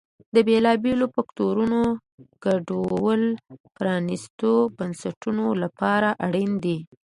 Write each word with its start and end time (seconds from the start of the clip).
د 0.35 0.37
بېلابېلو 0.47 1.05
فکټورونو 1.15 1.79
ګډوله 2.43 3.29
پرانیستو 3.77 4.51
بنسټونو 4.77 5.45
لپاره 5.63 6.09
اړین 6.25 6.51
دي. 6.63 6.77